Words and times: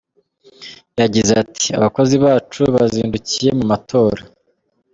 Yagize 0.99 1.31
ati 1.43 1.67
“Abakozi 1.77 2.15
bacu 2.25 2.61
bazindukiye 2.75 3.49
mu 3.57 3.63
matora. 3.71 4.21